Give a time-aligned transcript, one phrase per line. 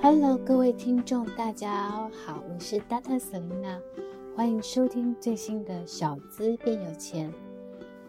[0.00, 3.82] Hello，各位听众，大家好，我是 Data Selina，
[4.36, 7.32] 欢迎收听最新的《小资变有钱》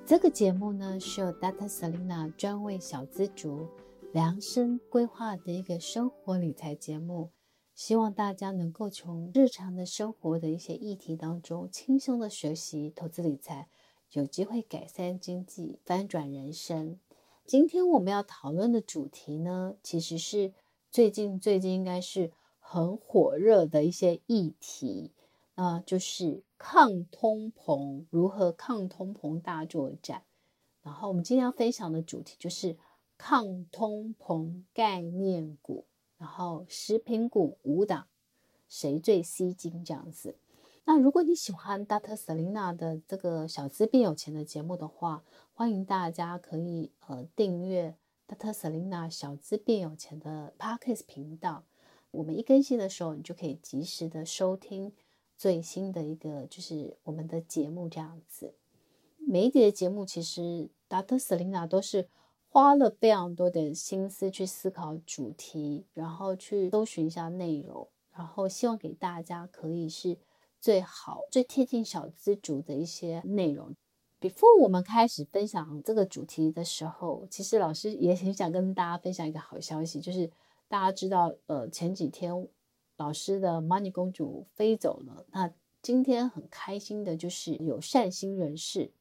[0.05, 3.67] 这个节目呢，是由 Data Selina 专为小资族
[4.13, 7.31] 量身规划的一个生活理财节目，
[7.74, 13.67] 希望大家能够从日常的生活的一些议题当中轻松的学习投资理财，
[14.12, 16.99] 有机会改善经济，翻转人生。
[17.48, 20.53] 今天我们要讨论的主题呢，其实是。
[20.91, 25.12] 最近最近应该是很火热的一些议题，
[25.53, 30.23] 啊，就是抗通膨，如何抗通膨大作战。
[30.81, 32.75] 然后我们今天要分享的主题就是
[33.17, 35.85] 抗通膨概念股，
[36.17, 38.07] 然后食品股五档，
[38.67, 40.37] 谁最吸睛这样子。
[40.85, 42.15] 那如果你喜欢 Dr.
[42.15, 47.95] Selina 的这个小资变有钱的节目的话，欢迎大家可以呃订阅。
[48.29, 48.53] Dr.
[48.53, 51.63] Selena 小资变有钱的 Podcast 频道，
[52.12, 54.93] 我们一更新的时候，你就可以及时的收听
[55.35, 58.54] 最新的一个就是我们的节目这样子。
[59.17, 61.17] 每一集的节目，其实 Dr.
[61.17, 62.07] Selena 都是
[62.49, 70.20] 花了非常多的心思去思考主题，然后去搜寻一下内容，然后希望给大家可以是
[70.61, 73.76] 最好、最贴近小资族的一些内容。
[74.22, 80.30] Before 我们开始分享这个主题的时候，其实老师也很想跟大家分享一个好消息，就是
[80.67, 82.45] 大家知道，呃，前几天
[82.98, 85.26] 老师的 Money 公主飞走了。
[85.31, 85.50] 那
[85.81, 88.92] 今天很开心的就是有善心人士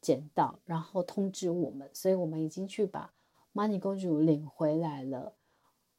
[0.00, 3.12] 捡到，然后通知我们，所以我们已经去把
[3.52, 5.34] Money 公主领回来了。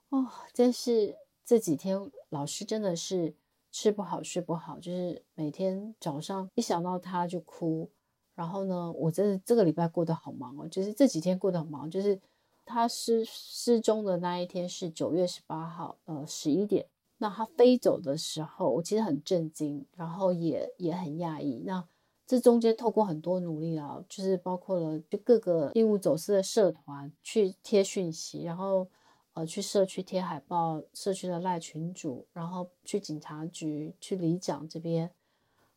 [0.09, 1.15] 哦，真是
[1.45, 3.35] 这几天老师真的是
[3.71, 7.91] 吃不好睡不好，就是每天早上一想到她就哭。
[8.36, 11.89] 然后呢，我真的这个礼拜过得好忙哦，就是这几天过得很忙。
[11.89, 12.20] 就是
[12.66, 16.88] 他失失踪的那一天是九月十八号，呃，十一点。
[17.20, 21.61] 那他飞走的时候，我其实很震惊，然后也也很讶异。
[21.66, 21.86] 那
[22.26, 28.88] 这中间透过很多努力啊，就是包括了就各个义务走私的社团去贴讯息，然后
[29.33, 35.11] 呃去社区贴海报，社区的赖群主，然后去警察局，去里长这边。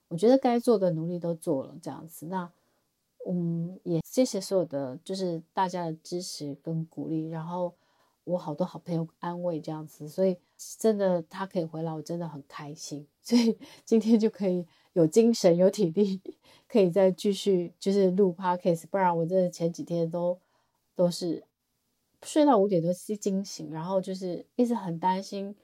[0.09, 2.51] 我觉得该做的努力都做了，这样子，那
[3.29, 7.75] 嗯，也谢谢所有的就是大家的支持跟鼓励，然后
[8.25, 10.37] 我好多好朋友安慰这样子，所以
[10.79, 16.21] 真的他可以回来，我真的很开心， 所以今天就可以有精神有体力，
[16.69, 20.39] 可以再继续就是录 podcast，不然我真的前几天都
[20.95, 21.43] 都是
[22.23, 25.55] 睡到五点多是惊醒，然后就是一直很担心。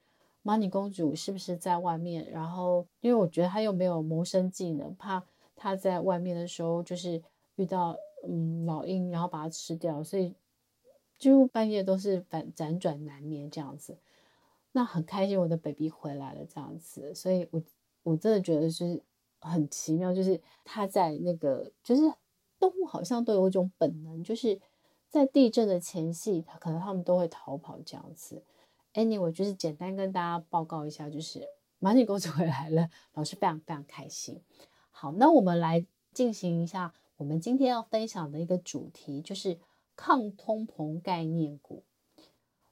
[0.44, 2.28] Money 公主是不是在外面？
[2.30, 7.22] 然后，因为我觉得她又没有谋生技能，怕她在外面的时候就是
[7.56, 10.34] 遇到嗯老鹰，然后把它吃掉，所以
[11.18, 13.96] 几乎半夜都是反辗转难眠这样子。
[14.72, 17.62] 那很开心，我的 baby 回来了这样子，所以我
[18.02, 19.00] 我真的觉得是
[19.38, 22.02] 很奇妙，就是她在那个，就是
[22.58, 24.58] 动物好像都有一种本能，就是
[25.08, 28.42] 在地震的前夕，它可能他们都会逃跑这样子。
[28.94, 31.48] Any，我就是简单跟大家报告一下，就是
[31.80, 34.42] Money 公主回来了，老师非常非常开心。
[34.90, 39.58] 好，那我们来进行一下我们今天要分享的一个主题，就是
[39.96, 41.84] 抗通膨概念股。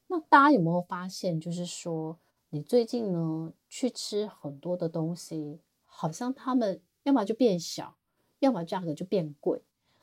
[0.09, 2.19] 那大家有没有发现，就是说
[2.51, 7.97] 你最近呢去吃很多的东西，好像他们要么就变小，
[8.41, 9.63] 要么价格就变贵。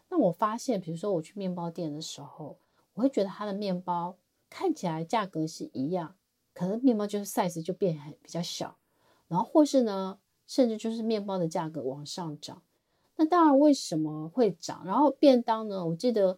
[0.09, 2.57] 那我发现，比如说我去面包店的时候，
[2.95, 4.17] 我会觉得它的面包。
[4.49, 6.15] 看起来价格是一样，
[6.53, 8.77] 可能面包就是 size 就变很比较小，
[9.27, 12.61] 然后或是呢，甚至就是面包的价格往上涨。
[13.15, 14.83] 那当然为什么会涨？
[14.85, 15.85] 然后便当呢？
[15.85, 16.37] 我记得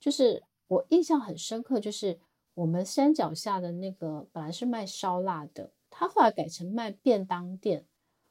[0.00, 2.18] 就是我印象很深刻，就是
[2.54, 7.84] 我们山脚下的那个本来是卖烧腊的，他后来改成卖便当店。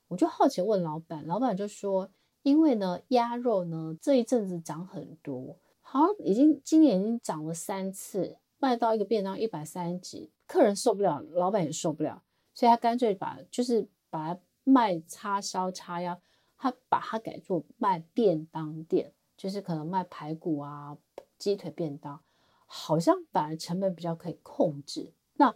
[0.07, 2.09] 我就好奇问老板，老板就说，
[2.41, 8.37] 因为呢鸭肉呢这一阵子涨很多，好像已经今年已经涨了三次。
[8.63, 12.23] 卖到一个便当一百三十几，客人受不了，老板也受不了，
[12.53, 16.17] 所以他干脆把就是把它卖叉烧叉腰，
[16.57, 20.97] 他把它改做卖便当店，就是可能卖排骨啊、
[21.37, 22.23] 鸡腿便当，
[22.65, 25.11] 好像反而成本比较可以控制。
[25.33, 25.53] 那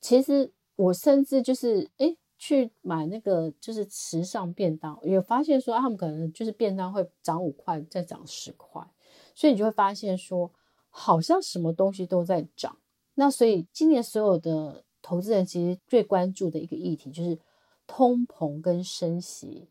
[0.00, 8.84] 其实我甚至就是诶去买那个就是时尚便当，也发现说他们可能就是便当会涨五块，再涨十块，
[9.32, 10.50] 所以你就会发现说。
[10.94, 12.76] 好像什么东西都在涨，
[13.14, 17.38] 那所以今年所有的投资人其实最关注的一个议题就是
[17.86, 19.68] 通膨跟升息。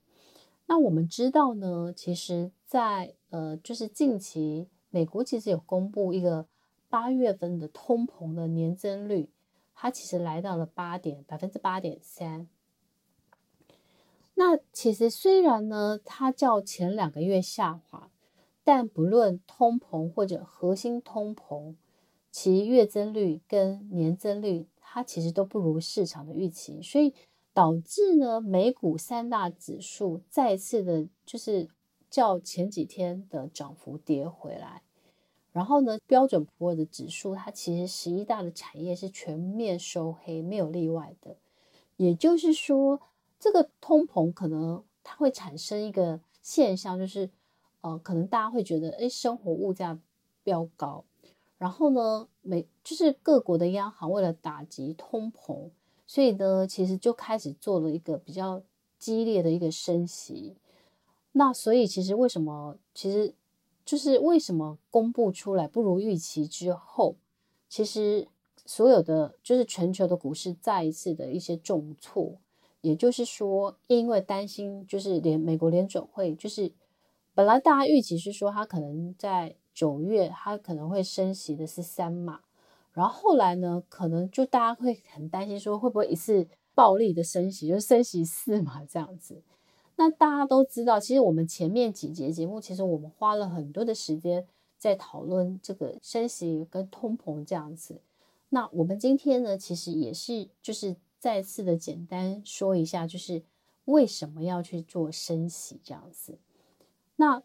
[0.66, 6.48] 那我们知道呢，其实在呃，就是近期美国其实有公布一个
[6.90, 9.30] 八月份的通膨的年增率，
[9.76, 12.48] 它其实来到了八点百分之八点三。
[14.36, 18.11] 那其实虽然呢，它较前两个月下滑，
[18.64, 21.76] 但不论通膨或者核心通膨，
[22.32, 27.14] 其月增率跟年增率，它其实都不如市场的预期，所以
[27.54, 31.68] 导致呢，美股三大指数再次的，就是
[32.10, 34.84] 较前几天的涨幅跌回来。
[35.52, 41.36] 然后呢，标准普尔的指数，它其实十一大的产业是全面收黑，没有例外的。
[41.98, 43.02] 也就是说，
[43.38, 47.30] 这个通膨可能它会产生一个现象，就是
[47.82, 50.00] 呃，可能大家会觉得，哎，生活物价
[50.44, 51.04] 飙高。
[51.58, 55.70] 然后呢，每就是各国的央行为了打击通膨，
[56.08, 58.62] 所以呢，其实就开始做了一个比较
[58.98, 60.56] 激烈的一个升息。
[61.34, 63.34] 那所以其实为什么其实？
[63.84, 67.16] 就是为什么公布出来不如预期之后，
[67.68, 68.28] 其实
[68.64, 72.38] 所有的就是全球的股市再一次的一些重挫，
[72.82, 76.72] 也就是说，因为担心就是联美国联准会就是
[77.34, 82.42] 本来大家预期是说它可能在九月它可能会升息的是三码，
[82.92, 89.42] 然后后来呢，可能就大家会很担心说会不会一次暴力的升息，就是升息四码这样子。
[89.96, 94.46] 那大家都知道，其实我们前面几节节目，其实我们花了很多的时间
[94.78, 98.02] 在讨论这个升息跟通膨这样子。
[98.50, 103.44] 那我们今天呢，其实也是就是再次的简单说一下，就是
[103.86, 106.38] 为什么要去做升息这样子。
[107.22, 107.44] 那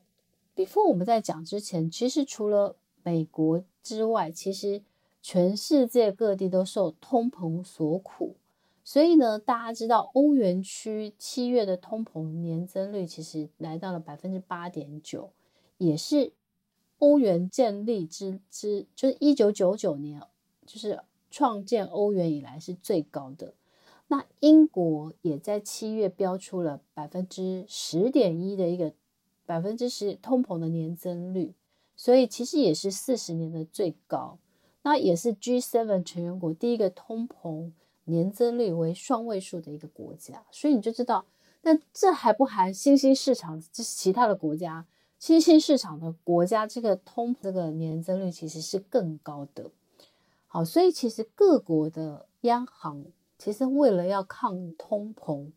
[0.56, 4.81] before 我们在讲之前，其实除了美国之外，其实
[5.20, 8.37] 全世界各地都受通膨所苦。
[8.82, 15.28] 所以呢，大家知道欧元区七月的通膨年增率其实来到了百分之八点九，
[15.76, 16.32] 也是
[16.99, 20.23] 欧元建立之之，就是一九九九年，
[20.64, 21.00] 就是
[21.31, 23.52] 创建欧元以来是最高的。
[24.08, 28.94] 那英国也在七月标出了百分之十点一的一个
[29.46, 31.54] 百分之十通膨的年增率，
[31.94, 34.38] 所以其实也是四十年的最高。
[34.82, 37.72] 那也是 G7 成员国第一个通膨。
[38.08, 41.26] 年增率为双位数的一个国家，所以你就知道，
[41.62, 44.87] 那这还不含新兴市场，这是其他的国家，
[45.19, 49.72] 新兴市场的国家，这个通这个年增率其实是更高的。
[50.46, 53.04] 好，所以其实各国的央行
[53.37, 55.50] 其实为了要抗通膨，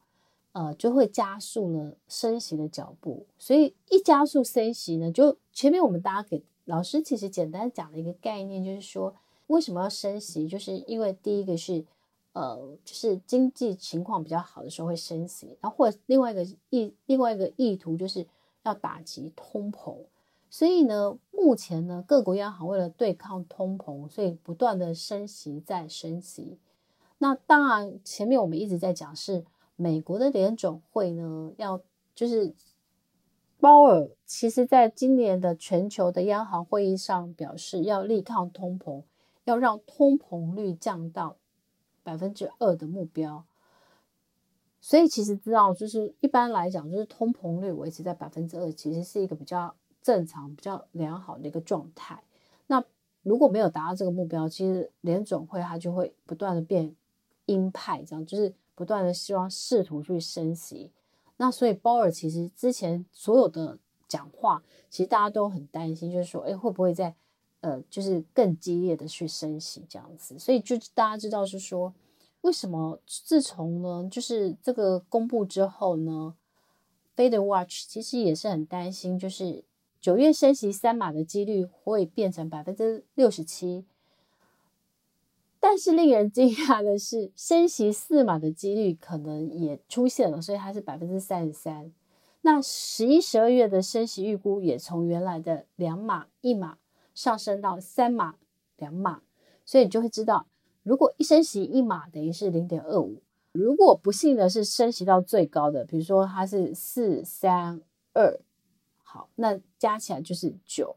[0.60, 3.26] 呃，就会加速呢升息的脚步。
[3.38, 9.16] 所以一加速升息呢，就前面我们大家给老师其实简单讲了一个概念，就是说
[9.48, 11.86] 为什么要升息，就是因为第一个是。
[12.32, 18.26] 呃，就是经济情况比较好的时候会升息，然后或者另外一个意另外一个意图就是
[18.62, 19.96] 要打击通膨，
[20.48, 26.60] 所以呢，目前呢，各国央行为了对抗通膨，所以不断的升息再升息。
[27.18, 29.44] 那当然，前面我们一直在讲是
[29.80, 31.80] 美国的联总会呢，要
[32.14, 32.54] 就是
[33.60, 39.04] 鲍尔，其实在今年的全球的央行会议上表示要力抗通膨，
[39.46, 41.38] 要让通膨率降到。
[42.02, 43.46] 百分之二的目标，
[44.82, 52.24] 所以其实知道，就是一般来讲，就是通膨率维持在百分之二，其实是一个比较正常、比较良好的一个状态。
[52.66, 52.84] 那
[53.22, 56.96] 如果没有达到这个目标，其实联总会它就会不断的变
[57.46, 60.90] 鹰派，这样就是不断的希望试图去升息。
[61.36, 67.14] 那所以鲍尔其实之前所有的讲话，其实大家都很担心，就是说，哎，会不会在
[67.60, 71.94] 呃，就是更激烈的去升息这样子，所以就大家知道是说，
[72.40, 76.36] 为什么自从呢，就是这个公布之后呢
[77.18, 79.66] ，FedWatch 其实也是很担心，就是
[80.00, 83.84] 九月升息三码的几率会变成百分之六十七，
[85.60, 91.92] 但是令人惊讶的是，升息四码的几率可能也出现了，所以它是百分之三十三。
[92.42, 96.78] 那十一、十二月的升息预估也从原来的两码、一码。
[97.16, 98.36] 上升到三码、
[98.78, 99.22] 两码，
[99.66, 100.48] 所以你就会知道，
[100.84, 103.22] 如果一升息一码等于是零点二五。
[103.52, 107.82] 如果不幸的是升息到最高的，比如说它是四三
[108.14, 108.40] 二，
[109.04, 110.96] 好，那加起来就是九，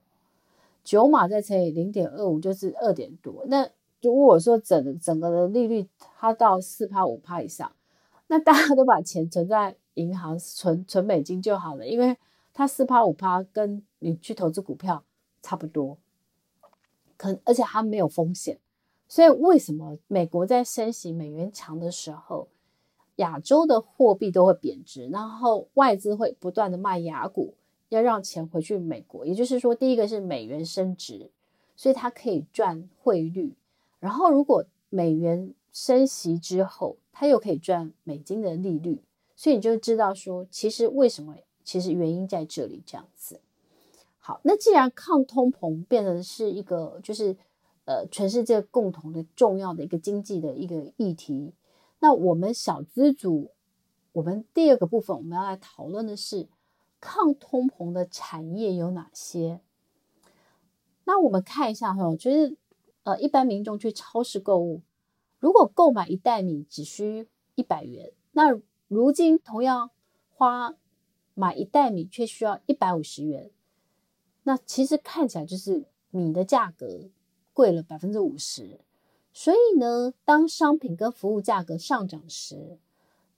[0.85, 3.45] 九码再乘以零点二五就是二点多。
[3.49, 3.69] 那
[4.03, 7.73] 如果说整整个的利率它到四趴五趴以上，
[8.27, 12.17] 那大家都把钱存在银行存存美金就好了，因为
[12.53, 15.05] 它四趴五趴跟你去投资股票
[15.41, 15.97] 差不多。
[17.17, 18.59] 可而且它没有风险，
[19.07, 22.49] 所以为什么美国在升息、美元强的时候，
[23.17, 27.55] 亚洲的货币都会贬值，然后外资会不断的卖雅股，
[27.91, 29.25] 要让钱回去美国。
[29.25, 31.31] 也就是说，第一个是美元升值，
[31.77, 33.55] 所以它可以赚汇率。
[34.03, 39.01] 然后如果美元升息之后，它又可以赚美金的利率，
[39.37, 43.41] 所以你就知道说，其实为什么，其实原因在这里这样子。
[44.19, 47.37] 好，那既然抗通膨变成是一个，就是
[47.85, 51.53] 呃，全世界共同的重要的一个经济的一个议题，
[52.01, 53.53] 那我们小资族，
[54.13, 56.49] 我们第二个部分我们要来讨论的是
[57.01, 59.61] 抗通膨的产业有哪些？
[61.05, 62.57] 那我们看一下哈，就是
[63.05, 64.83] 呃，一般民众去超市购物，
[65.41, 69.91] 如果购买一袋米只需一百元，那如今同样
[70.31, 70.77] 花
[71.35, 73.51] 买一袋米却需要一百五十元。
[74.45, 77.09] 那其实看起来就是米的价格
[77.53, 78.81] 贵了百分之五十，
[79.33, 82.79] 所以呢，当商品跟服务价格上涨时，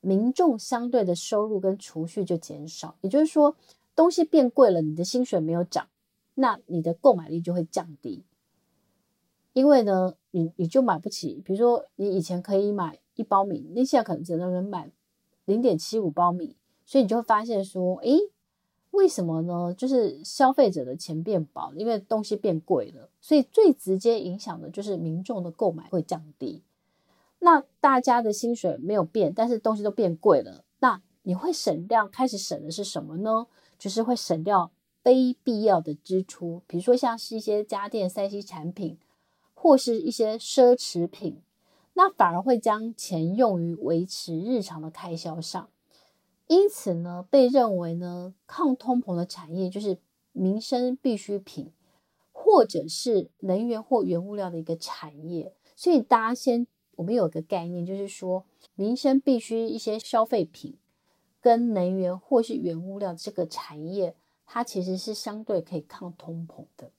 [0.00, 2.96] 民众相对的收入跟储蓄就减少。
[3.00, 3.56] 也就是说，
[3.94, 5.88] 东西变贵了，你的薪水没有涨，
[6.34, 8.24] 那你的购买力就会降低。
[9.54, 14.90] 因为呢，你你就买不起，比如说你以前可以买一包米，那现在可能只能能买
[15.46, 18.18] 零点七五包米，所以你就会发现说，诶。
[18.90, 19.74] 为什么呢？
[19.76, 26.62] 就是消费者的钱变薄，因为东西变贵了，所以最直接影响的就是民众的购买会降低。
[27.40, 33.48] 那大家的薪水没有变，但是东西都变贵了，那你会省掉，开始省的是什么呢？
[33.76, 34.70] 就是会省掉
[35.02, 38.96] 非必要的支出，比如说像是一些家电、三 C 产品，
[39.64, 41.40] 或是一些奢侈品，
[41.94, 45.70] 那反而会将钱用于维持日常的开销上。
[46.48, 49.96] 因此呢，被认为呢，抗通膨的产业就是
[50.32, 51.72] 民生必需品，
[52.30, 55.54] 或者是能源或原物料的一个产业。
[55.74, 56.66] 所以大家先，
[56.96, 58.44] 我们有个概念，就是说
[58.74, 60.76] 民生必须一些消费品
[61.40, 66.90] 跟能源或是原物料这个产业，它其实是相对可以抗通膨的。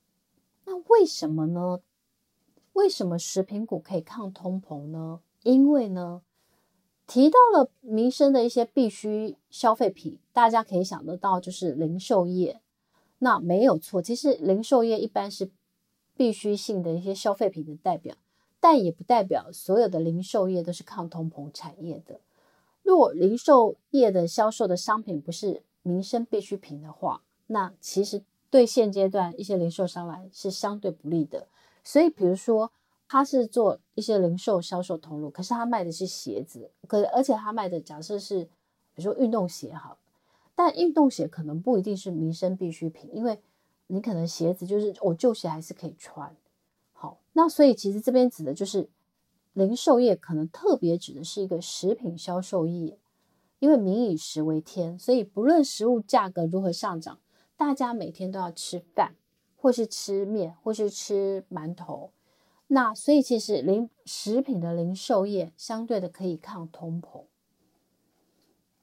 [0.66, 1.80] 那为什么呢？
[2.76, 5.22] 为什么食品股可以抗通膨呢？
[5.44, 6.22] 因为呢，
[7.08, 12.60] 提到了民生的一些必需消费品，大家可以想得到，就是零售业。
[13.20, 15.50] 那没有错，其实零售业一般是
[16.18, 18.18] 必需性的一些消费品的代表，
[18.60, 22.20] 但也不代表所有的零售业都是抗通膨产业的。
[22.84, 31.48] 若零售业的销售的商品不是民生必需品的话，那其实对现阶段一些零售商来是相对不利的。
[31.86, 32.74] 所以，比如说。
[33.08, 38.46] 他是做一些零售销售通路，可是他卖的是鞋子，可而且他卖的假设是，
[38.96, 40.00] 比如说运动鞋好，
[40.56, 43.40] 但运动鞋可能不一定是民生必需品，因为
[43.86, 46.36] 你可能鞋子就是我旧鞋还是可以穿，
[46.94, 48.90] 好，那所以其实这边指的就是
[49.54, 52.98] 零售业，可能特别指的是一个食品销售业，
[53.60, 57.20] 因为民以食为天，所以不论食物价格如何上涨，
[57.56, 59.14] 大家每天都要吃饭，
[59.66, 62.12] 或是吃面，或是吃馒头。
[62.68, 67.24] 那所以其实零食品的零售业相对的可以抗通膨。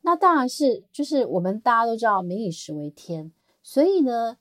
[0.01, 3.31] 那当然是就是我们大家都知道民以食为天，
[3.63, 4.39] 所以呢，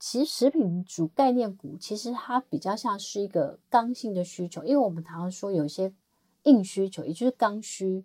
[0.00, 5.94] 其实食品主概念股其实它比较像是一个刚性的需求，因为我们常常说有些
[6.42, 8.04] 硬需求，也就是刚需。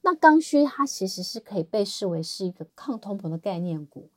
[0.00, 4.08] 那刚需它其实是可以被视为是一个抗通膨的概念股。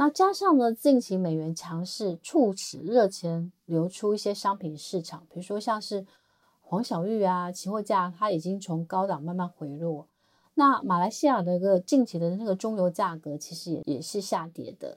[0.00, 6.06] 那加上呢，近期美元强势，促使热钱流出一些商品市场，比如说像是
[6.62, 10.08] 黄小玉啊，期货价它已经从高档慢慢回落。
[10.54, 14.96] 那马来西亚的一个近期的那个中油价格其实也也是下跌的。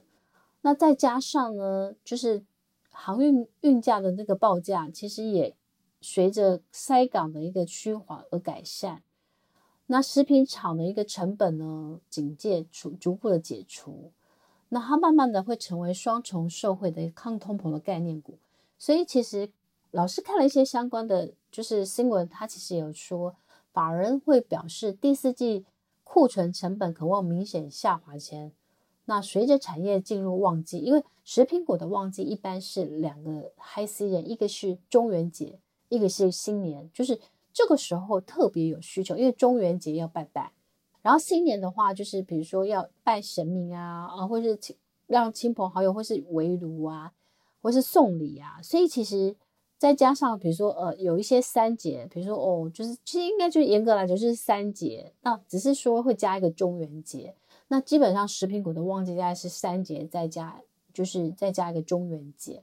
[0.62, 2.42] 那再加上呢，就是
[2.90, 5.54] 航运运价的那个报价，其实也
[6.00, 9.02] 随着塞港的一个趋缓而改善。
[9.88, 14.10] 那食品厂的一个成本呢，警戒逐逐步的解除。
[14.70, 18.38] 那它慢慢的会成为双重受惠的抗通膨的概念股，
[18.78, 19.50] 所以其实
[19.90, 23.36] 老师看了一些相关的就是新闻，它其实有说
[23.72, 25.64] 法人会表示第四季
[26.02, 28.52] 库存成本可望明显下滑前，
[29.04, 37.20] 那随着产业进入旺季，因为食品股的旺季一般是两个 high season，一个是中元节，一个是新年，就是
[37.52, 40.52] 这个时候特别有需求，因为中元节要拜拜。
[41.04, 44.74] 然后新年的话，就是比如说要拜神明啊，啊，或是亲
[45.06, 47.12] 让亲朋好友，或是围炉啊，
[47.60, 48.58] 或是送礼啊。
[48.62, 49.36] 所以其实
[49.76, 57.34] 再加上，比如说呃，有一些三节，比如说哦，就是其实应该就严格来讲就是三节，那只是说会加一个中元节。
[57.68, 60.62] 那基本上食品股的旺季大概是三节再加，
[60.94, 62.62] 就是再加一个中元节。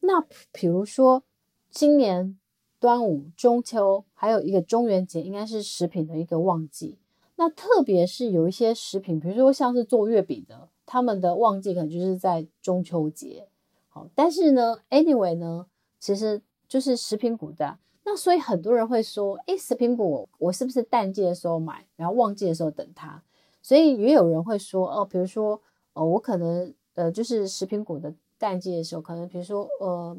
[0.00, 0.22] 那
[0.52, 1.22] 比如说
[1.70, 2.38] 今年
[2.78, 6.96] 端午、中秋，还有一个中元节，应该是食品的一个旺季。
[7.40, 13.48] 那特别是有一些食品，比如说像是做月饼的，他们的旺季可能就是在中秋节。
[13.88, 15.64] 好，但是呢，anyway 呢，
[15.98, 17.78] 其实就是食品股的。
[18.04, 23.22] 那所以很多人会说，诶，食品股我是不是淡季的时候买，然后旺季的时候等它？
[23.62, 25.58] 所以也有人会说，哦，比如说，
[25.94, 30.14] 哦，我可能呃，就是食品股的淡季的时候，可能比如说，呃，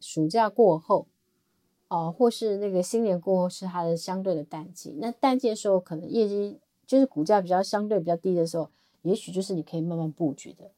[0.00, 1.06] 暑假过后，
[1.86, 4.96] 哦、或是那个新年过后是它的相对的淡季。
[4.98, 8.68] 那淡季的时候，可能业绩就是股价比较相对比较低的时候，
[9.02, 10.70] 也许就是你可以慢慢布局的。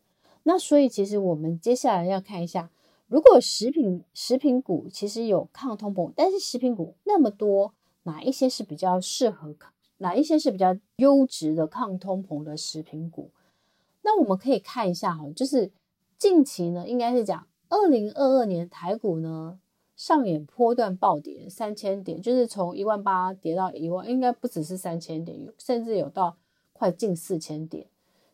[0.44, 2.70] 那所以其实我们接下来要看一下，
[3.08, 7.72] 如果食品食品股其实有抗通膨，但是食品股那么多，
[8.04, 9.72] 哪一些是比较适合抗？
[9.98, 13.30] 哪一些是比较优质的抗通膨的食品股？
[14.02, 15.72] 那我们可以看一下哈，就是
[16.18, 19.58] 近期呢，应该是讲二零二二年台股呢
[19.96, 26.36] 上演波段暴跌三千点，就是从一万八跌到一万，应该不只是三千点，甚至有到
[26.74, 27.86] 快近四千点，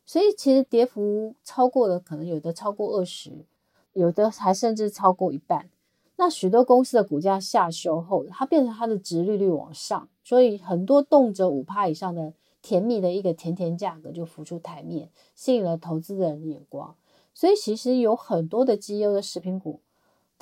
[0.05, 3.47] 所以其实跌幅超过了，可能有的超过二十，
[3.93, 5.71] 有的还甚至超过一半。
[6.17, 16.97] 那许多公司的股价下修后，它变成它的值利率往上，所以很多动辄五趴以上的甜蜜的一个甜甜价格就浮出台面，吸引了投资人的眼光。
[17.35, 19.81] 所以其实有很多的绩优的食品股，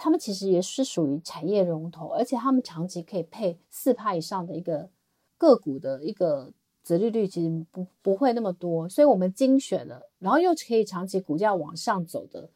[0.01, 4.89] 他们其实也是属于产业龙头，而且他们长期可以配四趴以上的一个
[5.37, 6.53] 个股的一个
[6.83, 8.89] 折利率，其实不不会那么多。
[8.89, 12.51] 所以我们精选了，然后又可以长期股价往上走的，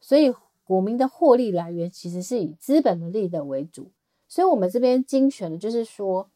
[0.00, 0.32] 所以。
[0.68, 3.90] 股民的获利来源其实是以资本的利得为主，
[4.28, 6.28] 所以我们这边精选的就是说，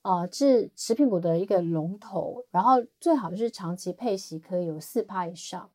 [0.00, 5.68] 呃，是食品股的一个龙头，然后最好是长期配息可以有四趴以上，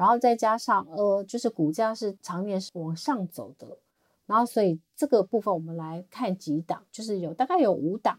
[0.00, 3.76] 然后再加上呃，就是股价是常年是往上走的，
[4.24, 8.18] 然后所以这个部分我们来看几档，就是有大概有五档，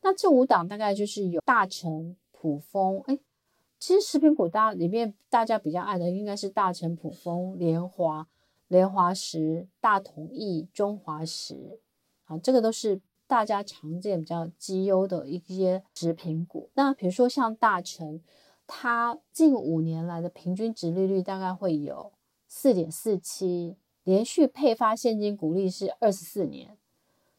[0.00, 3.18] 那这五档大概就是有大成、卜蜂，哎，
[3.78, 8.26] 其实食品股大里面大家比较爱的应该是大成、卜蜂、联华。
[8.68, 11.78] 联华石、大同益、中华石，
[12.24, 16.70] 啊，这个都是大家常见比较绩优的一些食品股。
[16.72, 18.22] 那比如说像大成，
[18.66, 22.12] 它近五年来的平均值利率大概会有
[22.48, 26.76] 四点四七，连续配发现金股利是二十四年，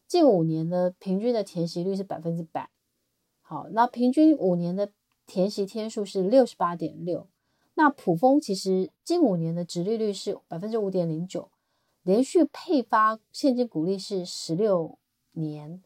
[0.07, 2.69] 近五年的平均的填息率是百分之百。
[3.41, 4.91] 好，那平均五年的
[5.25, 7.27] 填息天数是六十八点六。
[7.75, 11.49] 那卜蜂其实近五年的值利率是百分之五点零九，
[12.03, 14.97] 连续配发现金股利是十六
[15.33, 15.81] 年，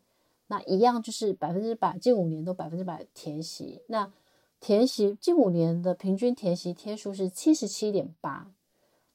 [0.47, 3.81] 那一样就是百分之百，近五年都百分之百填息。
[3.87, 4.11] 那
[4.59, 8.51] 填息近五年的平均填息天数是七十七点八。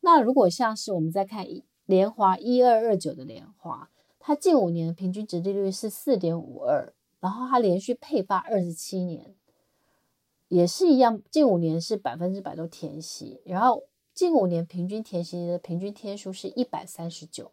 [0.00, 1.46] 那如果像是我们再看
[1.86, 9.34] 联华一二二九的联华，它近五年的平均殖利率是四点五二，然后它连续配发二十七年。
[10.48, 17.52] 也是一样，近五年是百分之百都填息，然后近五年平均填息的平均天数是一百三十九。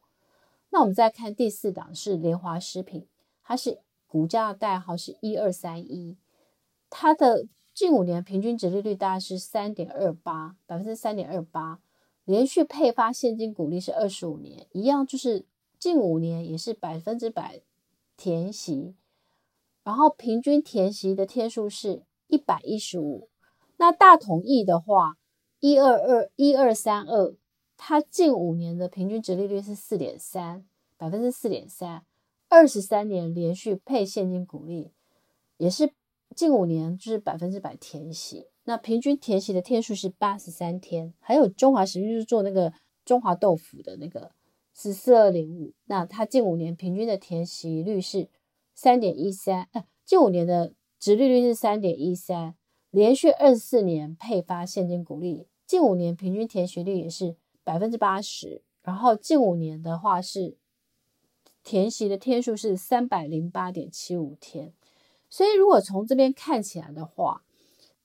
[0.70, 3.08] 那我们再看第四档是联华食品，
[3.44, 6.18] 它是股价代号是一二三一，
[6.90, 11.80] 它的近五年平均值利率大概是三点二八，百分之三点二八，
[12.26, 15.46] 连续配发现金股利是二十五年，一样就是
[15.80, 17.62] 近五年也是百分之百
[18.16, 18.96] 填息，
[19.84, 22.04] 然后平均填息的天数是。
[22.28, 23.28] 一百一十五，
[23.76, 25.18] 那大统益的话，
[25.60, 27.36] 一二二一二三二，
[27.76, 32.06] 它近五年的平均值利率是四点三，百分之四点三，
[32.48, 34.94] 二十三年连续配现金股利，
[35.58, 35.92] 也是
[36.36, 41.14] 近五年就是百分之百填息，那平均填息的天数是八十三天。
[41.20, 42.74] 还有中华食品就是做那个
[43.06, 44.32] 中华豆腐的那个
[44.74, 48.30] 是四二零五，那它近五年平均的填息率是
[48.74, 50.74] 三点一三，呃，近五年的。
[51.02, 52.54] 殖利率是三点一三，
[52.92, 58.62] 连续二十四年配发现金股利，近五年平均填息率也是百分之八十。
[58.84, 60.58] 然后近五年的话是
[61.64, 64.74] 填息的天数是三百零八点七五天。
[65.32, 67.42] 所以如果从这边看起来的话，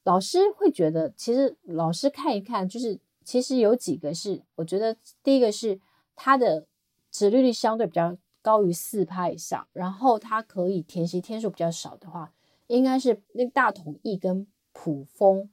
[0.05, 5.79] 老师会觉得，其实老师看一看，就是其实有几个是，我觉得第一个是
[6.15, 6.67] 它的
[7.11, 12.33] 殖利率相对比较高于四趴以上，然后它可以填息天数比较少的话。
[12.69, 15.49] 应该是那大统一跟普丰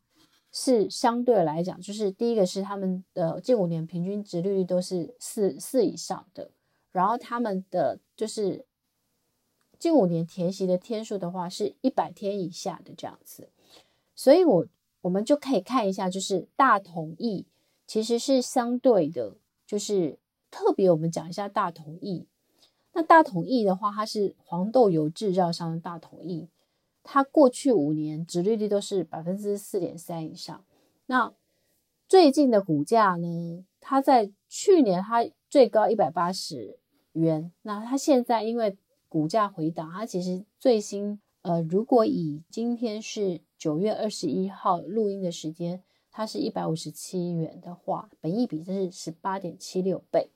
[0.52, 6.50] 是相对来讲，就是第一个是他们的近五年平均殖利率都是四四以上的，
[6.92, 8.66] 然后他们的就是
[9.84, 13.50] 近五年填息的天数的话是一百天以下的这样子，
[14.16, 14.66] 所以我
[15.02, 17.46] 我们就可以看一下，就是大统益
[17.86, 19.36] 其实是相对的，
[19.68, 20.18] 就是
[20.50, 22.26] 特别我们讲一下大统益。
[22.94, 26.48] 那大统益的话，它是黄豆油制造商的大统益。
[27.04, 30.64] 它过去五年殖利率都是百分之四点三以上。
[31.08, 31.34] 那
[32.08, 33.66] 最近的股价呢？
[33.82, 36.80] 它在去年它最高一百八十
[37.12, 38.78] 元，那它现在因为
[39.14, 50.32] 股价回档，它其实最新呃，如果以今天是九月二十一号录音的时间，它是一百五十七元的话，本益比是十八点七六倍。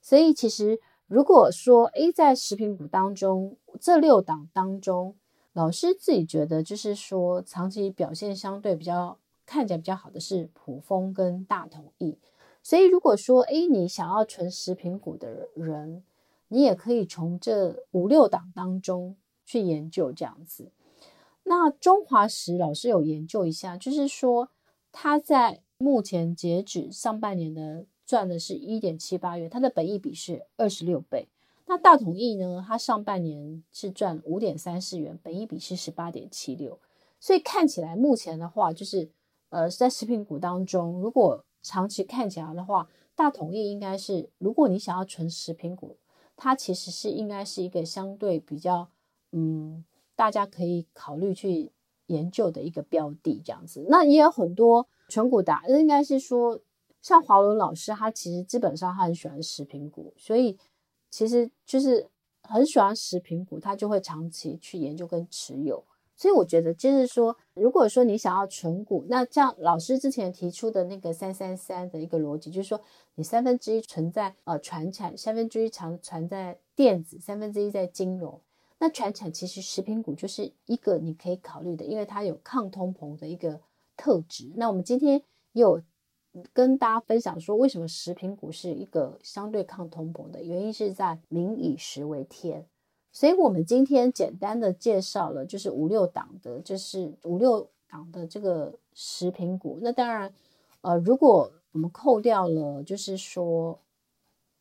[0.00, 5.16] 所以其实如果说 A 在食品股当中这六档当中，
[5.52, 12.16] 老师自己觉得就是说长期表现相对比较看起来比较好的是普丰跟大同益。
[12.62, 16.04] 所以如果说诶你想要纯食品股的人，
[16.52, 20.70] 你也可以从这五六档当中去研究这样子。
[21.44, 24.50] 那中华石老师有研究一下，就是说
[24.92, 31.26] 它在目前截止上半年的赚的是一点七八元，它的本益比是二十六倍。
[31.64, 36.78] 那大统益呢，它上半年是赚五点三四元，本益比是十八点七六。
[37.18, 39.08] 所以看起来目前的话，就是
[39.48, 45.96] 呃在食品股当中，如果长期看起来的话，大统益应该是，如果你想要存食品股。
[46.42, 48.88] 它其实是应该是一个相对比较，
[49.30, 49.84] 嗯，
[50.16, 51.70] 大家可以考虑去
[52.06, 53.86] 研究的一个标的这样子。
[53.88, 56.58] 那也有很多纯股达，应该是说，
[57.00, 60.58] 像华伦老师，他其实基本上他很喜欢食品股，所以
[61.10, 62.10] 其实就是
[62.42, 65.84] 很喜欢食品股，他就会长期去研究跟持有。
[66.22, 72.80] 所以我觉得就是说，如果说你想要存股，那像老师之前提出的那个三三三的一个逻辑，就是说
[73.16, 78.40] 你三分之一存在呃传产，三分之一长存在电子，三分之一在金融。
[78.78, 83.60] 那传产其实食品股就是一个你可以考虑的，因为它有抗通膨的一个
[83.96, 84.52] 特质。
[84.54, 85.20] 那我们今天
[85.54, 85.82] 又
[86.52, 92.64] 跟大家分享说，为什么食品股是一个相对抗通膨的原因，是在民以食为天。
[93.14, 99.78] 所以我们今天简单的介绍了，就是五六档的，就是五六档的这个食品股。
[99.82, 100.32] 那当然，
[100.80, 103.78] 呃，如果我们扣掉了，就是说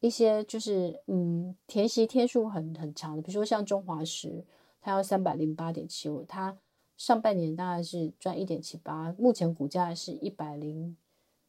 [0.02, 4.44] 一些就是嗯填息天数很很长的，比如说像中华食，
[4.82, 6.58] 它要三百零八点七五，它
[6.98, 10.98] 上半年大概是赚一点七八，目前股价是一百零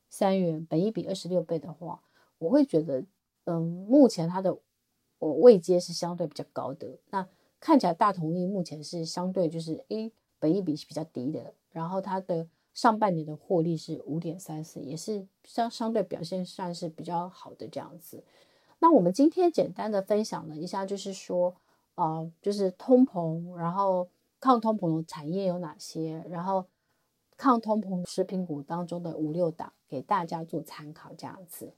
[0.08, 2.00] 三元，本一比二十六倍的话，
[2.38, 3.04] 我会觉得，
[3.46, 4.56] 嗯，目前它的。
[5.22, 7.28] 我位阶是相对比较高的，那
[7.60, 18.24] 看起来大同益目前是相对就是诶，本益比是比较低的，然后它的上半年的获利是五点三四，也是相相对表现算是比较好的这样子。
[18.80, 21.54] 那我们今天简单的分享了一下，就是说，
[21.94, 24.08] 呃，就是通膨，然后
[24.40, 26.66] 抗通膨的产业有哪些，然后
[27.36, 31.72] 抗通膨食品股当中的五六档，给大家做参考这样子。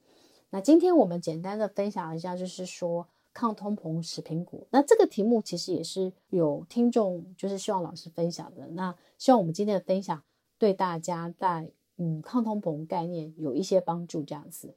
[0.48, 3.06] 那今天我们简单的分享一下，就是说。
[3.34, 8.68] 抗通膨食品股，那这个题目其实也是有听众就是希望老师分享的。
[8.68, 10.22] 那希望我们今天的分享
[10.56, 11.68] 对大家在
[11.98, 14.22] 嗯抗通膨概念有一些帮助。
[14.22, 14.76] 这样子，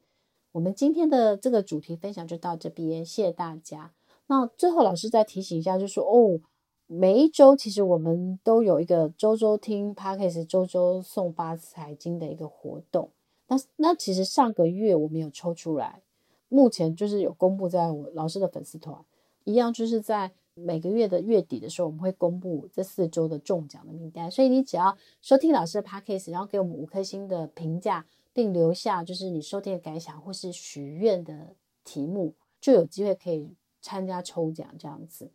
[0.50, 3.92] 我们今天的这个主题分享就到这边，谢谢大家。
[4.26, 6.40] 那最后老师再提醒一下，就是哦，
[6.86, 13.10] 每一周其实我们都有一个周周听 Podcast，周周送发财经的一个活动。
[13.46, 16.02] 那那其实上个月我们有抽出来。
[16.48, 19.04] 目前就是有公布在我老师的粉丝团，
[19.44, 24.30] 一样就是在每个月的月底的时候，我们会公布这四周的中奖的名单。
[24.30, 35.30] 所以你只要收听老师的 podcast，然后给我们五颗星的评价，并留下就是你收听的感想或是许愿的题目，就有机会可以参加抽奖这样子。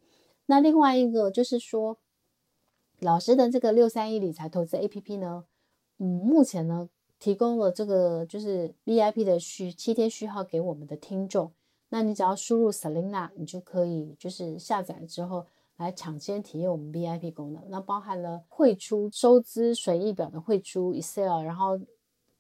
[0.47, 1.97] 那另外一个就是说，
[2.99, 5.45] 老师的这个六三一理财投资 APP 呢，
[5.99, 6.89] 嗯，目前呢。
[7.23, 11.53] 提供了这个就是 VIP 的序七天序号给我们的听众，
[11.87, 15.45] 那你只要输入 Selina，你就可以就是下载之后
[15.77, 17.63] 来抢先体验我们 VIP 功能。
[17.69, 21.79] 那包含了汇出收支损益表的汇出 Excel，然后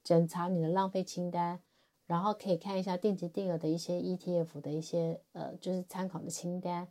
[0.03, 1.61] 检查你的浪费清单，
[2.05, 6.89] 然后可以看一下定期定额的一些 ETF 的一些呃就是参考的清单。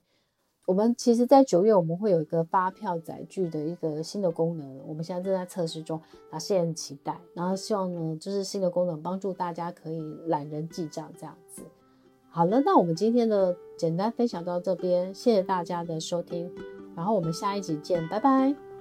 [0.65, 7.21] 我们其实，在九月我们会有一个发票载具的一个新的功能，我们现在正在测试中，啊，现很期待。
[7.35, 11.63] 然后希望呢，就是新的功能帮助大家可以懒人记账这样子。
[12.31, 16.51] 好了，那我们今天的简单分享到这边，谢谢大家的收听，
[16.95, 18.72] 然后我们下一集见，拜拜。